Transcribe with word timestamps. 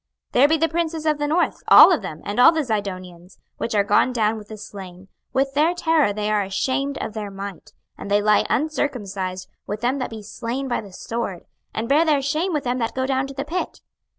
26:032:030 0.31 0.31
There 0.31 0.47
be 0.47 0.57
the 0.57 0.67
princes 0.69 1.05
of 1.05 1.19
the 1.19 1.27
north, 1.27 1.61
all 1.67 1.91
of 1.93 2.01
them, 2.01 2.23
and 2.25 2.39
all 2.39 2.51
the 2.51 2.63
Zidonians, 2.63 3.37
which 3.59 3.75
are 3.75 3.83
gone 3.83 4.11
down 4.11 4.35
with 4.35 4.47
the 4.47 4.57
slain; 4.57 5.09
with 5.31 5.53
their 5.53 5.75
terror 5.75 6.11
they 6.11 6.31
are 6.31 6.41
ashamed 6.41 6.97
of 6.97 7.13
their 7.13 7.29
might; 7.29 7.71
and 7.99 8.09
they 8.09 8.19
lie 8.19 8.47
uncircumcised 8.49 9.47
with 9.67 9.81
them 9.81 9.99
that 9.99 10.09
be 10.09 10.23
slain 10.23 10.67
by 10.67 10.81
the 10.81 10.91
sword, 10.91 11.45
and 11.71 11.87
bear 11.87 12.03
their 12.03 12.23
shame 12.23 12.51
with 12.51 12.63
them 12.63 12.79
that 12.79 12.95
go 12.95 13.05
down 13.05 13.27
to 13.27 13.35
the 13.35 13.45
pit. 13.45 13.81